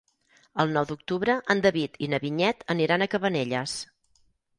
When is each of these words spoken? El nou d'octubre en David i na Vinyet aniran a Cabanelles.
El 0.61 0.71
nou 0.77 0.85
d'octubre 0.91 1.35
en 1.55 1.61
David 1.65 1.99
i 2.05 2.09
na 2.13 2.19
Vinyet 2.23 2.65
aniran 2.77 3.07
a 3.07 3.09
Cabanelles. 3.13 3.77